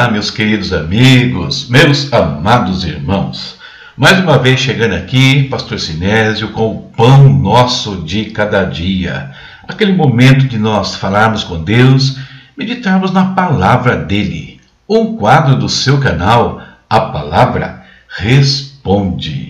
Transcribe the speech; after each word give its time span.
Olá, 0.00 0.10
meus 0.10 0.30
queridos 0.30 0.72
amigos, 0.72 1.68
meus 1.68 2.10
amados 2.10 2.84
irmãos. 2.84 3.58
Mais 3.94 4.18
uma 4.18 4.38
vez 4.38 4.58
chegando 4.58 4.94
aqui, 4.94 5.42
Pastor 5.42 5.78
Sinésio, 5.78 6.52
com 6.52 6.74
o 6.74 6.80
pão 6.96 7.28
nosso 7.28 7.96
de 7.98 8.30
cada 8.30 8.64
dia. 8.64 9.30
Aquele 9.68 9.92
momento 9.92 10.48
de 10.48 10.58
nós 10.58 10.94
falarmos 10.94 11.44
com 11.44 11.62
Deus, 11.62 12.16
meditarmos 12.56 13.12
na 13.12 13.34
palavra 13.34 13.94
dele. 13.94 14.58
Um 14.88 15.18
quadro 15.18 15.56
do 15.56 15.68
seu 15.68 16.00
canal, 16.00 16.62
A 16.88 17.00
Palavra 17.00 17.84
Responde. 18.08 19.49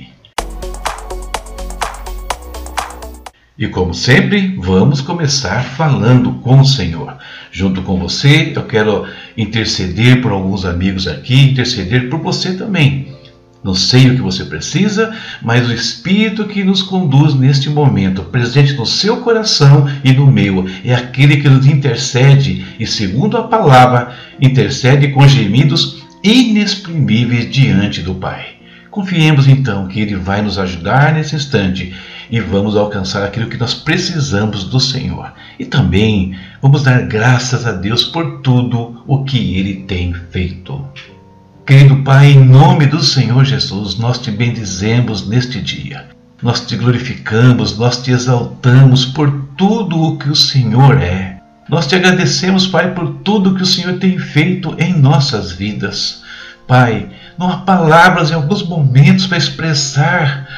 E 3.60 3.68
como 3.68 3.92
sempre, 3.92 4.54
vamos 4.56 5.02
começar 5.02 5.62
falando 5.62 6.32
com 6.36 6.60
o 6.60 6.64
Senhor. 6.64 7.18
Junto 7.52 7.82
com 7.82 7.98
você, 7.98 8.54
eu 8.56 8.62
quero 8.62 9.06
interceder 9.36 10.22
por 10.22 10.32
alguns 10.32 10.64
amigos 10.64 11.06
aqui, 11.06 11.38
interceder 11.38 12.08
por 12.08 12.20
você 12.20 12.54
também. 12.54 13.08
Não 13.62 13.74
sei 13.74 14.08
o 14.08 14.14
que 14.14 14.22
você 14.22 14.46
precisa, 14.46 15.14
mas 15.42 15.68
o 15.68 15.74
Espírito 15.74 16.46
que 16.46 16.64
nos 16.64 16.80
conduz 16.80 17.34
neste 17.34 17.68
momento, 17.68 18.22
presente 18.22 18.72
no 18.72 18.86
seu 18.86 19.18
coração 19.18 19.86
e 20.02 20.10
no 20.10 20.26
meu, 20.26 20.66
é 20.82 20.94
aquele 20.94 21.36
que 21.36 21.48
nos 21.50 21.66
intercede 21.66 22.64
e, 22.80 22.86
segundo 22.86 23.36
a 23.36 23.42
palavra, 23.42 24.14
intercede 24.40 25.08
com 25.08 25.28
gemidos 25.28 26.02
inexprimíveis 26.24 27.52
diante 27.52 28.00
do 28.00 28.14
Pai. 28.14 28.46
Confiemos 28.90 29.46
então 29.46 29.86
que 29.86 30.00
Ele 30.00 30.16
vai 30.16 30.40
nos 30.40 30.58
ajudar 30.58 31.12
nesse 31.12 31.36
instante 31.36 31.92
e 32.30 32.40
vamos 32.40 32.76
alcançar 32.76 33.24
aquilo 33.24 33.48
que 33.48 33.56
nós 33.56 33.74
precisamos 33.74 34.64
do 34.64 34.78
Senhor. 34.78 35.32
E 35.58 35.64
também 35.64 36.38
vamos 36.62 36.82
dar 36.84 37.02
graças 37.02 37.66
a 37.66 37.72
Deus 37.72 38.04
por 38.04 38.40
tudo 38.40 39.02
o 39.06 39.24
que 39.24 39.56
Ele 39.58 39.84
tem 39.86 40.14
feito. 40.30 40.82
Querido 41.66 41.96
Pai, 42.02 42.32
em 42.32 42.44
nome 42.44 42.86
do 42.86 43.02
Senhor 43.02 43.44
Jesus, 43.44 43.98
nós 43.98 44.18
te 44.18 44.30
bendizemos 44.30 45.28
neste 45.28 45.60
dia. 45.60 46.08
Nós 46.42 46.60
te 46.60 46.76
glorificamos, 46.76 47.76
nós 47.76 48.02
te 48.02 48.12
exaltamos 48.12 49.04
por 49.04 49.30
tudo 49.56 50.00
o 50.00 50.16
que 50.16 50.30
o 50.30 50.36
Senhor 50.36 51.00
é. 51.00 51.38
Nós 51.68 51.86
te 51.86 51.94
agradecemos, 51.94 52.66
Pai, 52.66 52.94
por 52.94 53.08
tudo 53.24 53.54
que 53.54 53.62
o 53.62 53.66
Senhor 53.66 53.98
tem 53.98 54.18
feito 54.18 54.74
em 54.78 54.92
nossas 54.92 55.52
vidas. 55.52 56.22
Pai, 56.66 57.08
não 57.38 57.48
há 57.48 57.58
palavras 57.58 58.30
em 58.30 58.34
alguns 58.34 58.66
momentos 58.66 59.26
para 59.26 59.38
expressar 59.38 60.48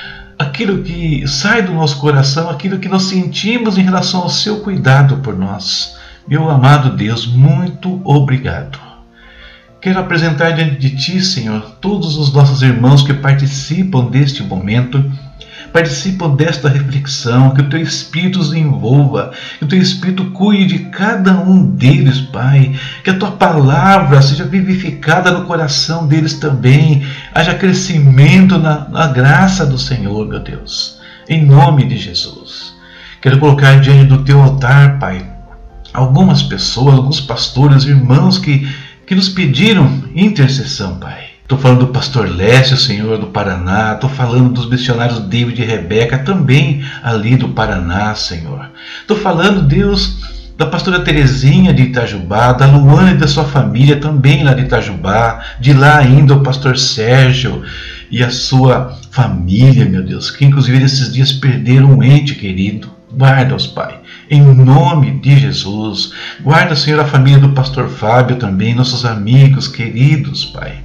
aquilo 0.43 0.83
que 0.83 1.27
sai 1.27 1.63
do 1.63 1.73
nosso 1.73 1.99
coração, 1.99 2.51
aquilo 2.51 2.79
que 2.79 2.89
nós 2.89 3.05
sentimos 3.05 3.79
em 3.79 3.83
relação 3.83 4.23
ao 4.23 4.29
seu 4.29 4.61
cuidado 4.61 5.19
por 5.19 5.37
nós. 5.37 5.97
Meu 6.27 6.49
amado 6.51 6.97
Deus, 6.97 7.27
muito 7.27 8.01
obrigado. 8.05 8.79
Quero 9.81 9.99
apresentar 9.99 10.53
diante 10.53 10.77
de 10.77 10.97
Ti, 10.97 11.21
Senhor, 11.21 11.61
todos 11.81 12.17
os 12.17 12.33
nossos 12.33 12.63
irmãos 12.63 13.03
que 13.03 13.13
participam 13.13 14.07
deste 14.07 14.43
momento 14.43 15.03
participam 15.73 16.35
desta 16.35 16.69
reflexão, 16.69 17.55
que 17.55 17.61
o 17.61 17.69
teu 17.69 17.81
Espírito 17.81 18.41
os 18.41 18.53
envolva, 18.53 19.33
que 19.59 19.65
o 19.65 19.69
teu 19.69 19.81
Espírito 19.81 20.31
cuide 20.31 20.79
de 20.79 20.79
cada 20.91 21.41
um 21.41 21.65
deles, 21.65 22.21
Pai, 22.21 22.75
que 23.05 23.11
a 23.11 23.19
tua 23.19 23.33
palavra 23.33 24.23
seja 24.23 24.45
vivificada 24.45 25.31
no 25.31 25.45
coração 25.45 26.07
deles 26.07 26.35
também, 26.35 27.07
haja 27.35 27.55
crescimento 27.55 28.59
na, 28.59 28.89
na 28.89 29.07
graça 29.09 29.67
do 29.67 29.79
Senhor, 29.79 30.27
meu 30.27 30.41
Deus, 30.41 30.99
em 31.29 31.45
nome 31.45 31.85
de 31.85 31.97
Jesus. 31.97 32.75
Quero 33.21 33.39
colocar 33.39 33.81
diante 33.81 34.07
do 34.07 34.25
teu 34.25 34.41
altar, 34.41 34.99
Pai, 34.99 35.25
algumas 35.93 36.43
pessoas, 36.43 36.97
alguns 36.97 37.21
pastores, 37.21 37.85
irmãos 37.85 38.39
que, 38.39 38.69
que 39.07 39.15
nos 39.15 39.29
pediram 39.29 40.03
intercessão, 40.15 40.99
Pai. 40.99 41.32
Estou 41.43 41.59
falando 41.59 41.81
do 41.81 41.93
pastor 41.93 42.29
Lécio, 42.29 42.77
Senhor, 42.77 43.19
do 43.19 43.27
Paraná. 43.27 43.93
Estou 43.93 44.09
falando 44.09 44.53
dos 44.53 44.69
missionários 44.69 45.21
David 45.21 45.61
e 45.61 45.65
Rebeca, 45.65 46.19
também 46.19 46.83
ali 47.03 47.37
do 47.37 47.49
Paraná, 47.49 48.15
Senhor. 48.15 48.71
Estou 49.01 49.17
falando, 49.17 49.63
Deus, 49.63 50.19
da 50.57 50.67
pastora 50.67 51.01
Terezinha 51.01 51.73
de 51.73 51.83
Itajubá, 51.83 52.53
da 52.53 52.67
Luana 52.67 53.13
e 53.13 53.17
da 53.17 53.27
sua 53.27 53.45
família, 53.45 54.01
também 54.01 54.45
lá 54.45 54.55
de 54.55 54.63
Itajubá. 54.63 55.41
De 55.61 55.73
lá 55.73 55.99
ainda 55.99 56.35
o 56.35 56.43
pastor 56.43 56.79
Sérgio 56.79 57.63
e 58.11 58.23
a 58.23 58.31
sua 58.31 58.97
família, 59.11 59.85
meu 59.85 60.03
Deus, 60.03 60.31
que 60.31 60.45
inclusive 60.45 60.79
nesses 60.79 61.13
dias 61.13 61.33
perderam 61.33 61.93
um 61.93 62.03
ente 62.03 62.35
querido. 62.35 62.91
Guarda-os, 63.15 63.67
Pai, 63.67 64.01
em 64.31 64.41
nome 64.41 65.21
de 65.21 65.39
Jesus. 65.39 66.13
Guarda, 66.41 66.75
Senhor, 66.75 67.01
a 67.01 67.05
família 67.05 67.39
do 67.39 67.51
pastor 67.51 67.89
Fábio 67.89 68.37
também, 68.37 68.75
nossos 68.75 69.05
amigos 69.05 69.69
queridos, 69.69 70.47
Pai. 70.47 70.82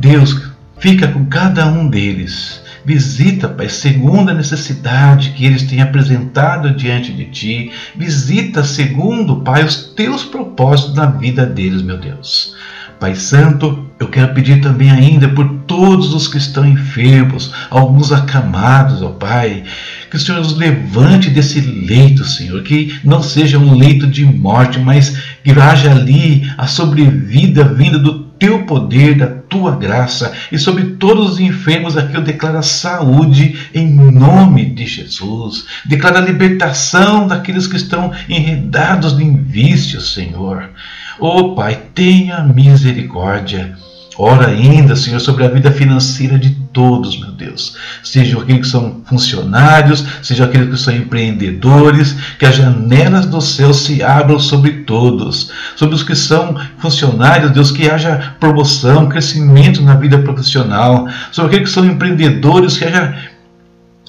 Deus, 0.00 0.50
fica 0.78 1.08
com 1.08 1.26
cada 1.26 1.66
um 1.66 1.88
deles. 1.88 2.62
Visita, 2.84 3.46
Pai, 3.48 3.68
segundo 3.68 4.30
a 4.30 4.34
necessidade 4.34 5.30
que 5.30 5.44
eles 5.44 5.64
têm 5.64 5.82
apresentado 5.82 6.74
diante 6.74 7.12
de 7.12 7.26
Ti. 7.26 7.70
Visita, 7.94 8.64
segundo, 8.64 9.42
Pai, 9.42 9.62
os 9.62 9.92
Teus 9.94 10.24
propósitos 10.24 10.94
na 10.94 11.06
vida 11.06 11.44
deles, 11.44 11.82
meu 11.82 11.98
Deus. 11.98 12.56
Pai 12.98 13.14
Santo, 13.14 13.86
eu 13.98 14.08
quero 14.08 14.34
pedir 14.34 14.60
também 14.60 14.90
ainda 14.90 15.28
por 15.28 15.48
todos 15.66 16.14
os 16.14 16.28
que 16.28 16.38
estão 16.38 16.66
enfermos, 16.66 17.52
alguns 17.70 18.12
acamados, 18.12 19.02
ó 19.02 19.08
Pai, 19.08 19.64
que 20.10 20.16
o 20.16 20.20
Senhor 20.20 20.38
nos 20.38 20.56
levante 20.56 21.30
desse 21.30 21.60
leito, 21.60 22.24
Senhor, 22.24 22.62
que 22.62 22.98
não 23.04 23.22
seja 23.22 23.58
um 23.58 23.74
leito 23.74 24.06
de 24.06 24.24
morte, 24.24 24.78
mas 24.78 25.16
que 25.42 25.50
haja 25.50 25.90
ali 25.90 26.50
a 26.58 26.66
sobrevida 26.66 27.64
vinda 27.64 27.98
do 27.98 28.29
teu 28.40 28.64
poder, 28.64 29.18
da 29.18 29.26
tua 29.26 29.76
graça 29.76 30.32
e 30.50 30.58
sobre 30.58 30.96
todos 30.96 31.32
os 31.32 31.40
enfermos 31.40 31.96
aqui 31.96 32.16
eu 32.16 32.22
declaro 32.22 32.62
saúde 32.62 33.68
em 33.74 33.86
nome 33.86 34.64
de 34.64 34.86
Jesus. 34.86 35.66
Declaro 35.84 36.16
a 36.16 36.22
libertação 36.22 37.28
daqueles 37.28 37.66
que 37.66 37.76
estão 37.76 38.10
enredados 38.28 39.20
em 39.20 39.36
vícios, 39.36 40.14
Senhor. 40.14 40.70
Oh 41.18 41.54
Pai, 41.54 41.78
tenha 41.94 42.42
misericórdia. 42.42 43.76
Ora 44.22 44.48
ainda, 44.48 44.94
Senhor, 44.94 45.18
sobre 45.18 45.46
a 45.46 45.48
vida 45.48 45.72
financeira 45.72 46.38
de 46.38 46.50
todos, 46.74 47.18
meu 47.18 47.32
Deus. 47.32 47.74
Sejam 48.04 48.42
aqueles 48.42 48.66
que 48.66 48.68
são 48.70 49.00
funcionários, 49.06 50.04
sejam 50.22 50.46
aqueles 50.46 50.68
que 50.68 50.76
são 50.76 50.94
empreendedores, 50.94 52.14
que 52.38 52.44
as 52.44 52.54
janelas 52.54 53.24
do 53.24 53.40
céu 53.40 53.72
se 53.72 54.02
abram 54.02 54.38
sobre 54.38 54.84
todos. 54.84 55.50
Sobre 55.74 55.94
os 55.94 56.02
que 56.02 56.14
são 56.14 56.54
funcionários, 56.76 57.52
Deus, 57.52 57.70
que 57.72 57.88
haja 57.88 58.34
promoção, 58.38 59.08
crescimento 59.08 59.80
na 59.80 59.94
vida 59.94 60.18
profissional. 60.18 61.08
Sobre 61.32 61.52
aqueles 61.52 61.70
que 61.70 61.74
são 61.74 61.86
empreendedores, 61.86 62.76
que 62.76 62.84
haja 62.84 63.16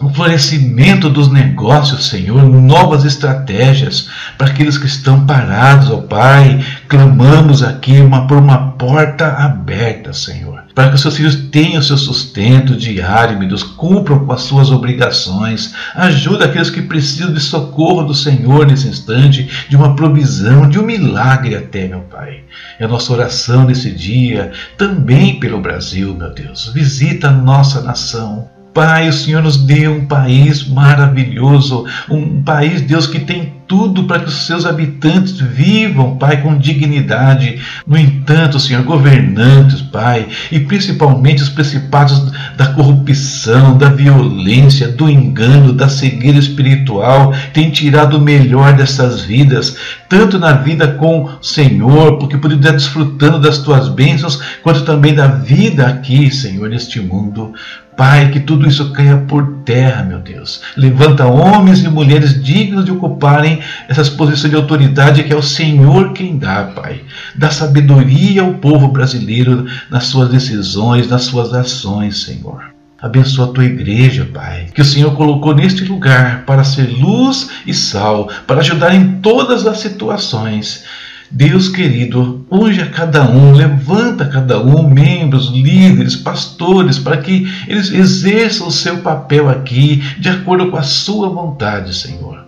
o 0.02 0.10
florescimento 0.10 1.10
dos 1.10 1.32
negócios, 1.32 2.08
Senhor, 2.08 2.44
novas 2.44 3.06
estratégias 3.06 4.10
para 4.38 4.48
aqueles 4.48 4.78
que 4.78 4.88
estão 4.88 5.26
parados, 5.26 5.92
ó 5.92 5.98
Pai. 5.98 6.64
Clamamos 6.88 7.62
aqui 7.62 8.00
uma, 8.00 8.28
por 8.28 8.38
uma 8.38 8.72
porta 8.72 9.28
aberta, 9.28 10.12
Senhor, 10.12 10.64
para 10.74 10.90
que 10.90 10.96
os 10.96 11.02
seus 11.02 11.16
filhos 11.16 11.36
tenham 11.52 11.80
o 11.80 11.84
seu 11.84 11.98
sustento 11.98 12.76
diário, 12.76 13.38
meu 13.38 13.48
Deus, 13.48 13.64
cumpram 13.64 14.26
com 14.26 14.34
as 14.34 14.42
suas 14.42 14.72
obrigações. 14.72 15.74
Ajuda 15.94 16.46
aqueles 16.46 16.70
que 16.70 16.82
precisam 16.82 17.32
de 17.32 17.40
socorro 17.40 18.04
do 18.04 18.16
Senhor 18.16 18.66
nesse 18.66 18.88
instante, 18.88 19.48
de 19.70 19.76
uma 19.76 19.96
provisão, 19.96 20.68
de 20.68 20.80
um 20.80 20.84
milagre 20.84 21.56
até, 21.56 21.88
meu 21.88 22.02
Pai. 22.02 22.42
É 22.80 22.86
a 22.86 22.88
nossa 22.88 23.14
oração 23.14 23.66
nesse 23.66 23.92
dia, 23.92 24.52
também 24.78 25.40
pelo 25.40 25.62
Brasil, 25.62 26.16
meu 26.16 26.34
Deus. 26.34 26.72
Visita 26.74 27.28
a 27.28 27.32
nossa 27.32 27.82
nação 27.82 28.50
Pai, 28.74 29.10
o 29.10 29.14
Senhor 29.14 29.44
nos 29.44 29.58
deu 29.58 29.94
um 29.94 30.06
país 30.06 30.68
maravilhoso, 30.68 31.86
um 32.10 32.42
país, 32.42 32.82
Deus, 32.82 33.06
que 33.06 33.20
tem 33.20 33.62
tudo 33.72 34.04
para 34.04 34.20
que 34.20 34.28
os 34.28 34.46
seus 34.46 34.66
habitantes 34.66 35.40
vivam, 35.40 36.18
Pai, 36.18 36.42
com 36.42 36.58
dignidade. 36.58 37.58
No 37.88 37.98
entanto, 37.98 38.60
Senhor, 38.60 38.84
governantes, 38.84 39.82
Pai, 39.82 40.28
e 40.52 40.60
principalmente 40.60 41.42
os 41.42 41.48
principados 41.48 42.32
da 42.58 42.68
corrupção, 42.68 43.78
da 43.78 43.88
violência, 43.88 44.90
do 44.90 45.10
engano, 45.10 45.72
da 45.72 45.88
cegueira 45.88 46.38
espiritual, 46.38 47.34
têm 47.54 47.72
tirado 47.72 48.18
o 48.18 48.22
melhor 48.22 48.74
dessas 48.74 49.22
vidas, 49.22 49.78
tanto 50.10 50.38
na 50.38 50.52
vida 50.52 50.90
com 50.90 51.24
o 51.24 51.44
Senhor, 51.44 52.18
porque 52.18 52.38
podemos 52.38 52.66
estar 52.66 52.76
desfrutando 52.76 53.40
das 53.40 53.60
tuas 53.60 53.88
bênçãos, 53.88 54.42
quanto 54.62 54.84
também 54.84 55.14
da 55.14 55.28
vida 55.28 55.88
aqui, 55.88 56.30
Senhor, 56.30 56.70
neste 56.70 57.00
mundo. 57.00 57.54
Pai, 57.96 58.30
que 58.32 58.40
tudo 58.40 58.68
isso 58.68 58.92
caia 58.94 59.18
por 59.18 59.60
terra, 59.66 60.04
meu 60.04 60.20
Deus. 60.20 60.62
Levanta 60.76 61.28
homens 61.28 61.84
e 61.84 61.90
mulheres 61.90 62.42
dignos 62.42 62.86
de 62.86 62.92
ocuparem 62.92 63.60
essas 63.88 64.10
posições 64.10 64.50
de 64.50 64.56
autoridade 64.56 65.24
que 65.24 65.34
é 65.34 65.36
o 65.36 65.44
Senhor 65.44 66.14
quem 66.14 66.38
dá, 66.38 66.64
Pai. 66.64 67.02
Dá 67.36 67.50
sabedoria 67.50 68.42
ao 68.42 68.54
povo 68.54 68.88
brasileiro 68.88 69.66
nas 69.90 70.06
suas 70.06 70.30
decisões, 70.30 71.10
nas 71.10 71.24
suas 71.24 71.54
ações, 71.54 72.24
Senhor. 72.24 72.64
Abençoa 73.02 73.46
a 73.46 73.52
tua 73.52 73.66
igreja, 73.66 74.30
Pai, 74.32 74.68
que 74.74 74.82
o 74.82 74.86
Senhor 74.86 75.16
colocou 75.16 75.56
neste 75.56 75.84
lugar 75.86 76.46
para 76.46 76.64
ser 76.64 76.88
luz 76.88 77.50
e 77.66 77.74
sal, 77.74 78.30
para 78.46 78.60
ajudar 78.60 78.94
em 78.94 79.20
todas 79.22 79.66
as 79.66 79.80
situações. 79.80 80.84
Deus 81.32 81.70
querido, 81.70 82.46
unge 82.52 82.82
a 82.82 82.90
cada 82.90 83.24
um, 83.24 83.54
levanta 83.54 84.26
cada 84.26 84.62
um, 84.62 84.90
membros, 84.90 85.50
líderes, 85.50 86.16
pastores, 86.16 87.00
para 87.00 87.18
que 87.18 87.48
eles 87.68 87.90
exerçam 87.90 88.68
o 88.68 88.72
seu 88.72 88.98
papel 88.98 89.50
aqui 89.50 90.04
de 90.20 90.28
acordo 90.28 90.70
com 90.70 90.78
a 90.78 90.84
sua 90.84 91.30
vontade, 91.30 91.96
Senhor. 91.96 92.46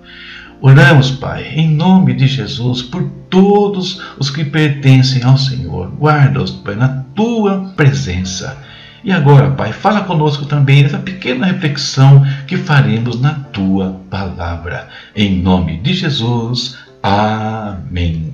Oramos, 0.62 1.12
Pai, 1.12 1.53
em 1.56 1.69
nome 1.69 2.13
de 2.13 2.27
Jesus, 2.27 2.81
por 2.81 3.03
todos 3.30 4.01
os 4.18 4.30
que 4.30 4.44
pertencem 4.44 5.24
ao 5.24 5.38
Senhor. 5.38 5.89
Guarda-os, 5.97 6.51
Pai, 6.51 6.75
na 6.75 7.03
tua 7.15 7.74
presença. 7.75 8.57
E 9.03 9.12
agora, 9.12 9.51
Pai, 9.51 9.74
fala 9.74 10.01
conosco 10.01 10.45
também 10.45 10.83
nessa 10.83 10.97
pequena 10.97 11.45
reflexão 11.45 12.25
que 12.47 12.57
faremos 12.57 13.19
na 13.19 13.33
tua 13.33 14.00
palavra. 14.09 14.88
Em 15.15 15.41
nome 15.41 15.77
de 15.77 15.94
Jesus. 15.94 16.77
Amém. 17.01 18.32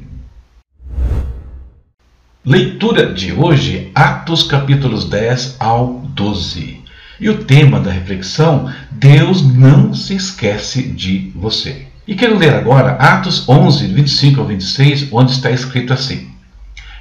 Leitura 2.45 3.13
de 3.13 3.33
hoje, 3.33 3.91
Atos 3.93 4.43
capítulos 4.43 5.09
10 5.09 5.57
ao 5.59 6.01
12. 6.15 6.79
E 7.19 7.29
o 7.29 7.43
tema 7.43 7.81
da 7.81 7.91
reflexão, 7.91 8.71
Deus 8.89 9.43
não 9.53 9.93
se 9.93 10.15
esquece 10.15 10.83
de 10.83 11.33
você. 11.35 11.87
E 12.07 12.15
quero 12.15 12.37
ler 12.37 12.55
agora 12.55 12.91
Atos 12.93 13.47
11, 13.47 13.87
25 13.87 14.39
ao 14.39 14.47
26, 14.47 15.09
onde 15.11 15.33
está 15.33 15.51
escrito 15.51 15.91
assim. 15.91 16.29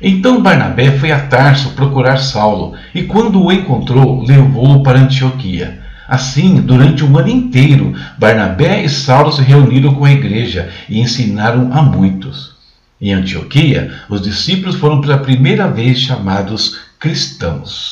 Então 0.02 0.42
Barnabé 0.42 0.98
foi 0.98 1.12
a 1.12 1.20
Tarso 1.20 1.70
procurar 1.70 2.16
Saulo, 2.16 2.74
e 2.92 3.04
quando 3.04 3.40
o 3.40 3.52
encontrou, 3.52 4.24
levou-o 4.24 4.82
para 4.82 4.98
Antioquia. 4.98 5.78
Assim, 6.08 6.60
durante 6.60 7.04
um 7.04 7.16
ano 7.16 7.28
inteiro, 7.28 7.94
Barnabé 8.18 8.82
e 8.82 8.88
Saulo 8.88 9.30
se 9.30 9.42
reuniram 9.42 9.94
com 9.94 10.04
a 10.04 10.10
igreja 10.10 10.68
e 10.88 10.98
ensinaram 10.98 11.72
a 11.72 11.80
muitos. 11.80 12.57
Em 13.00 13.12
Antioquia, 13.12 13.92
os 14.08 14.20
discípulos 14.20 14.76
foram 14.76 15.00
pela 15.00 15.18
primeira 15.18 15.68
vez 15.68 16.00
chamados 16.00 16.80
cristãos. 16.98 17.90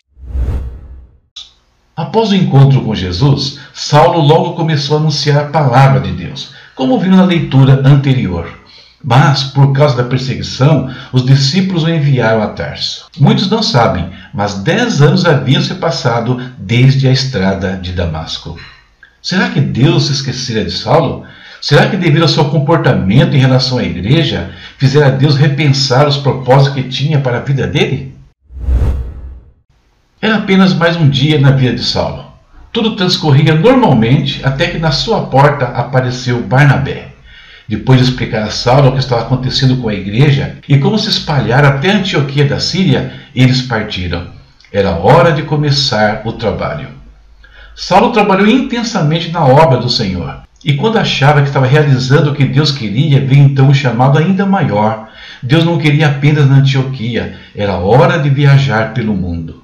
Após 1.96 2.30
o 2.30 2.34
encontro 2.34 2.82
com 2.82 2.94
Jesus, 2.94 3.60
Saulo 3.72 4.20
logo 4.20 4.54
começou 4.54 4.96
a 4.96 5.00
anunciar 5.00 5.44
a 5.44 5.48
palavra 5.48 6.00
de 6.00 6.12
Deus, 6.12 6.50
como 6.74 6.98
viu 6.98 7.12
na 7.12 7.24
leitura 7.24 7.80
anterior. 7.86 8.52
Mas, 9.02 9.44
por 9.44 9.72
causa 9.72 9.96
da 9.96 10.04
perseguição, 10.04 10.92
os 11.12 11.24
discípulos 11.24 11.84
o 11.84 11.88
enviaram 11.88 12.42
a 12.42 12.48
Tarso. 12.48 13.06
Muitos 13.18 13.48
não 13.48 13.62
sabem, 13.62 14.10
mas 14.34 14.56
dez 14.56 15.00
anos 15.00 15.24
haviam 15.24 15.62
se 15.62 15.76
passado 15.76 16.42
desde 16.58 17.06
a 17.06 17.12
estrada 17.12 17.76
de 17.76 17.92
Damasco. 17.92 18.58
Será 19.22 19.50
que 19.50 19.60
Deus 19.60 20.06
se 20.06 20.12
esquecera 20.12 20.64
de 20.64 20.72
Saulo? 20.72 21.24
Será 21.60 21.88
que, 21.88 21.96
devido 21.96 22.22
ao 22.22 22.28
seu 22.28 22.44
comportamento 22.46 23.34
em 23.34 23.40
relação 23.40 23.78
à 23.78 23.82
igreja, 23.82 24.50
fizera 24.78 25.10
Deus 25.10 25.36
repensar 25.36 26.06
os 26.06 26.16
propósitos 26.16 26.74
que 26.74 26.88
tinha 26.88 27.20
para 27.20 27.38
a 27.38 27.42
vida 27.42 27.66
dele? 27.66 28.14
Era 30.20 30.36
apenas 30.36 30.74
mais 30.74 30.96
um 30.96 31.08
dia 31.08 31.40
na 31.40 31.50
vida 31.50 31.74
de 31.74 31.84
Saulo. 31.84 32.24
Tudo 32.72 32.96
transcorria 32.96 33.54
normalmente 33.54 34.44
até 34.44 34.66
que 34.66 34.78
na 34.78 34.90
sua 34.90 35.26
porta 35.26 35.66
apareceu 35.66 36.42
Barnabé. 36.42 37.08
Depois 37.68 38.00
de 38.00 38.06
explicar 38.06 38.42
a 38.42 38.50
Saulo 38.50 38.90
o 38.90 38.92
que 38.92 38.98
estava 38.98 39.22
acontecendo 39.22 39.78
com 39.78 39.88
a 39.88 39.94
igreja 39.94 40.56
e 40.68 40.78
como 40.78 40.98
se 40.98 41.08
espalhar 41.08 41.64
até 41.64 41.90
Antioquia 41.90 42.44
da 42.44 42.60
Síria, 42.60 43.12
eles 43.34 43.62
partiram. 43.62 44.28
Era 44.70 44.96
hora 44.96 45.32
de 45.32 45.42
começar 45.42 46.22
o 46.24 46.32
trabalho. 46.32 46.88
Saulo 47.74 48.12
trabalhou 48.12 48.46
intensamente 48.46 49.30
na 49.30 49.44
obra 49.44 49.78
do 49.78 49.90
Senhor. 49.90 50.45
E 50.66 50.74
quando 50.74 50.98
achava 50.98 51.42
que 51.42 51.46
estava 51.46 51.64
realizando 51.64 52.32
o 52.32 52.34
que 52.34 52.44
Deus 52.44 52.72
queria, 52.72 53.24
veio 53.24 53.44
então 53.44 53.68
um 53.68 53.74
chamado 53.74 54.18
ainda 54.18 54.44
maior. 54.44 55.08
Deus 55.40 55.64
não 55.64 55.78
queria 55.78 56.08
apenas 56.08 56.48
na 56.48 56.56
Antioquia, 56.56 57.36
era 57.54 57.76
hora 57.76 58.18
de 58.18 58.28
viajar 58.28 58.92
pelo 58.92 59.14
mundo. 59.14 59.62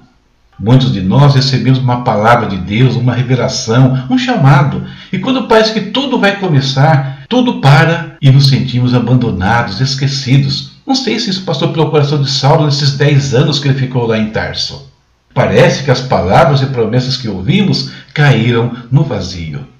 Muitos 0.57 0.93
de 0.93 1.01
nós 1.01 1.35
recebemos 1.35 1.79
uma 1.79 2.05
palavra 2.05 2.47
de 2.47 2.55
Deus, 2.55 2.95
uma 2.95 3.13
revelação, 3.13 4.07
um 4.09 4.17
chamado, 4.17 4.85
e 5.11 5.19
quando 5.19 5.45
parece 5.45 5.73
que 5.73 5.91
tudo 5.91 6.17
vai 6.17 6.37
começar, 6.37 7.25
tudo 7.27 7.59
para 7.59 8.15
e 8.21 8.31
nos 8.31 8.47
sentimos 8.47 8.93
abandonados, 8.93 9.81
esquecidos. 9.81 10.71
Não 10.87 10.95
sei 10.95 11.19
se 11.19 11.31
isso 11.31 11.43
passou 11.43 11.73
pelo 11.73 11.91
coração 11.91 12.21
de 12.21 12.31
Saulo 12.31 12.65
nesses 12.65 12.95
dez 12.95 13.33
anos 13.33 13.59
que 13.59 13.67
ele 13.67 13.77
ficou 13.77 14.07
lá 14.07 14.17
em 14.17 14.29
Tarso. 14.29 14.89
Parece 15.33 15.83
que 15.83 15.91
as 15.91 15.99
palavras 15.99 16.61
e 16.61 16.67
promessas 16.67 17.17
que 17.17 17.27
ouvimos 17.27 17.91
caíram 18.13 18.71
no 18.89 19.03
vazio. 19.03 19.72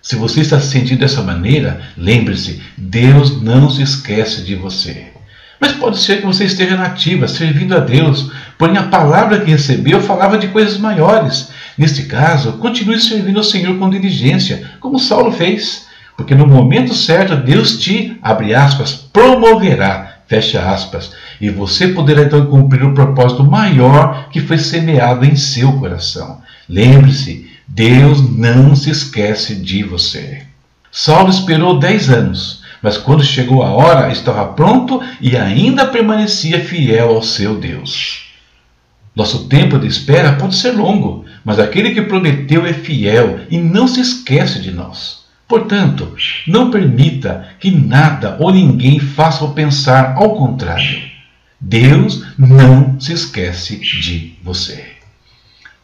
Se 0.00 0.16
você 0.16 0.40
está 0.40 0.60
se 0.60 0.68
sentindo 0.68 1.00
dessa 1.00 1.22
maneira, 1.22 1.80
lembre-se: 1.96 2.62
Deus 2.76 3.40
não 3.42 3.68
se 3.68 3.82
esquece 3.82 4.42
de 4.42 4.54
você. 4.54 5.06
Mas 5.60 5.72
pode 5.72 5.98
ser 5.98 6.20
que 6.20 6.26
você 6.26 6.44
esteja 6.44 6.76
nativa, 6.76 7.26
servindo 7.26 7.74
a 7.74 7.80
Deus, 7.80 8.30
porém 8.56 8.76
a 8.76 8.84
palavra 8.84 9.40
que 9.40 9.50
recebeu 9.50 10.00
falava 10.00 10.38
de 10.38 10.48
coisas 10.48 10.78
maiores. 10.78 11.50
Neste 11.76 12.04
caso, 12.04 12.52
continue 12.54 13.00
servindo 13.00 13.38
ao 13.38 13.44
Senhor 13.44 13.76
com 13.78 13.90
diligência, 13.90 14.70
como 14.80 14.98
Saulo 14.98 15.32
fez, 15.32 15.86
porque 16.16 16.34
no 16.34 16.46
momento 16.46 16.94
certo 16.94 17.36
Deus 17.36 17.78
te, 17.78 18.18
abre 18.22 18.54
aspas, 18.54 18.92
promoverá, 18.92 20.18
fecha 20.26 20.60
aspas, 20.60 21.12
e 21.40 21.50
você 21.50 21.88
poderá 21.88 22.22
então 22.22 22.46
cumprir 22.46 22.84
o 22.84 22.94
propósito 22.94 23.44
maior 23.44 24.28
que 24.30 24.40
foi 24.40 24.58
semeado 24.58 25.24
em 25.24 25.36
seu 25.36 25.72
coração. 25.74 26.40
Lembre-se, 26.68 27.47
Deus 27.68 28.34
não 28.34 28.74
se 28.74 28.90
esquece 28.90 29.54
de 29.54 29.84
você. 29.84 30.42
Saulo 30.90 31.28
esperou 31.28 31.78
dez 31.78 32.08
anos, 32.08 32.62
mas 32.82 32.96
quando 32.96 33.22
chegou 33.22 33.62
a 33.62 33.70
hora, 33.70 34.10
estava 34.10 34.46
pronto 34.54 35.02
e 35.20 35.36
ainda 35.36 35.86
permanecia 35.86 36.64
fiel 36.64 37.10
ao 37.10 37.22
seu 37.22 37.56
Deus. 37.60 38.26
Nosso 39.14 39.48
tempo 39.48 39.78
de 39.78 39.86
espera 39.86 40.32
pode 40.32 40.56
ser 40.56 40.72
longo, 40.72 41.26
mas 41.44 41.58
aquele 41.58 41.92
que 41.92 42.02
prometeu 42.02 42.64
é 42.64 42.72
fiel 42.72 43.40
e 43.50 43.58
não 43.58 43.86
se 43.86 44.00
esquece 44.00 44.60
de 44.60 44.70
nós. 44.70 45.24
Portanto, 45.46 46.14
não 46.46 46.70
permita 46.70 47.48
que 47.60 47.70
nada 47.70 48.36
ou 48.40 48.50
ninguém 48.50 48.98
faça 48.98 49.44
o 49.44 49.52
pensar 49.52 50.14
ao 50.16 50.36
contrário. 50.36 51.02
Deus 51.60 52.24
não 52.38 52.98
se 52.98 53.12
esquece 53.12 53.76
de 53.76 54.34
você. 54.42 54.97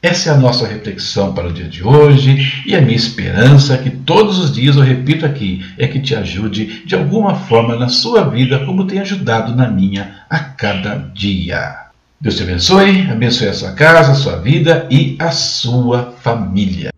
Essa 0.04 0.28
é 0.28 0.34
a 0.34 0.36
nossa 0.36 0.66
reflexão 0.66 1.32
para 1.32 1.48
o 1.48 1.52
dia 1.54 1.66
de 1.66 1.82
hoje 1.82 2.62
e 2.66 2.76
a 2.76 2.80
minha 2.82 2.94
esperança 2.94 3.72
é 3.72 3.78
que 3.78 3.88
todos 3.88 4.38
os 4.38 4.52
dias, 4.52 4.76
eu 4.76 4.82
repito 4.82 5.24
aqui, 5.24 5.64
é 5.78 5.88
que 5.88 5.98
te 5.98 6.14
ajude 6.14 6.84
de 6.84 6.94
alguma 6.94 7.34
forma 7.36 7.74
na 7.74 7.88
sua 7.88 8.28
vida, 8.28 8.66
como 8.66 8.86
tem 8.86 8.98
ajudado 8.98 9.56
na 9.56 9.66
minha 9.66 10.16
a 10.28 10.40
cada 10.40 11.10
dia. 11.14 11.86
Deus 12.20 12.36
te 12.36 12.42
abençoe, 12.42 13.10
abençoe 13.10 13.48
a 13.48 13.54
sua 13.54 13.72
casa, 13.72 14.12
a 14.12 14.14
sua 14.14 14.36
vida 14.36 14.86
e 14.90 15.16
a 15.18 15.30
sua 15.30 16.12
família. 16.20 16.90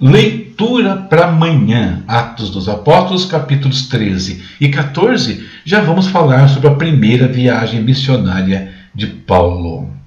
Leitura 0.00 0.94
para 0.94 1.26
amanhã, 1.26 2.04
Atos 2.06 2.50
dos 2.50 2.68
Apóstolos, 2.68 3.24
capítulos 3.24 3.88
13 3.88 4.44
e 4.60 4.68
14. 4.68 5.44
Já 5.64 5.80
vamos 5.80 6.06
falar 6.06 6.46
sobre 6.50 6.68
a 6.68 6.76
primeira 6.76 7.26
viagem 7.26 7.82
missionária 7.82 8.72
de 8.94 9.08
Paulo. 9.08 9.97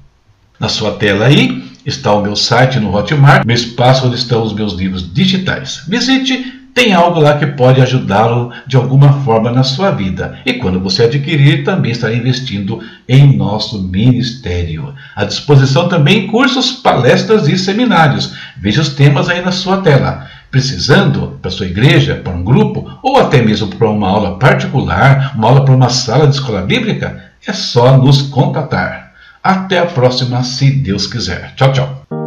Na 0.62 0.70
sua 0.70 0.92
tela 0.92 1.26
aí 1.26 1.64
está 1.84 2.14
o 2.14 2.22
meu 2.22 2.36
site 2.36 2.80
no 2.80 2.96
Hotmart, 2.96 3.44
meu 3.48 3.56
espaço 3.56 4.06
onde 4.06 4.16
estão 4.16 4.44
os 4.44 4.54
meus 4.54 4.74
livros 4.74 5.12
digitais. 5.12 5.84
Visite, 5.88 6.54
tem 6.72 6.94
algo 6.94 7.20
lá 7.20 7.40
que 7.40 7.48
pode 7.48 7.82
ajudá-lo 7.82 8.52
de 8.68 8.78
alguma 8.78 9.12
forma 9.24 9.52
na 9.52 9.64
sua 9.64 9.90
vida. 9.90 10.38
E 10.46 10.54
quando 10.54 10.80
você 10.80 11.06
adquirir, 11.06 11.64
também 11.64 11.92
estará 11.92 12.14
investindo 12.14 12.80
em 13.10 13.36
nosso 13.36 13.82
ministério. 13.82 14.94
À 15.16 15.26
disposição 15.26 15.90
também 15.90 16.28
cursos, 16.28 16.74
palestras 16.74 17.48
e 17.48 17.58
seminários. 17.58 18.36
Veja 18.56 18.84
os 18.84 18.90
temas 18.90 19.30
aí 19.30 19.42
na 19.42 19.52
sua 19.52 19.78
tela. 19.78 20.28
Precisando 20.52 21.40
para 21.42 21.50
sua 21.50 21.66
igreja, 21.66 22.22
para 22.24 22.34
um 22.34 22.44
grupo 22.44 22.88
ou 23.02 23.18
até 23.18 23.42
mesmo 23.42 23.68
para 23.68 23.90
uma 23.90 24.08
aula 24.08 24.38
particular, 24.38 25.34
uma 25.36 25.48
aula 25.48 25.66
para 25.66 25.74
uma 25.74 25.90
sala 25.90 26.28
de 26.28 26.36
escola 26.36 26.62
bíblica, 26.62 27.32
é 27.48 27.52
só 27.52 27.98
nos 27.98 28.22
contatar. 28.22 29.01
Até 29.44 29.80
a 29.80 29.86
próxima, 29.86 30.44
se 30.44 30.70
Deus 30.72 31.08
quiser. 31.08 31.56
Tchau, 31.56 31.74
tchau. 31.74 32.21